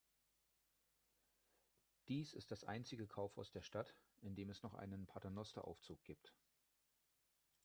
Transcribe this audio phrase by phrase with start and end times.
[2.07, 6.33] Dies ist das einzige Kaufhaus der Stadt, in dem es noch einen Paternosteraufzug gibt.